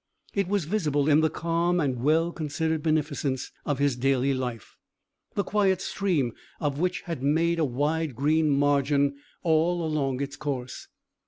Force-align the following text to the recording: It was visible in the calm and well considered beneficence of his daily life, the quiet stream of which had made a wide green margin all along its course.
It 0.33 0.47
was 0.47 0.65
visible 0.65 1.07
in 1.07 1.21
the 1.21 1.29
calm 1.29 1.79
and 1.79 2.01
well 2.01 2.31
considered 2.31 2.81
beneficence 2.81 3.51
of 3.67 3.77
his 3.77 3.95
daily 3.95 4.33
life, 4.33 4.75
the 5.35 5.43
quiet 5.43 5.79
stream 5.79 6.33
of 6.59 6.79
which 6.79 7.01
had 7.01 7.21
made 7.21 7.59
a 7.59 7.65
wide 7.65 8.15
green 8.15 8.49
margin 8.49 9.15
all 9.43 9.85
along 9.85 10.19
its 10.19 10.37
course. 10.37 10.87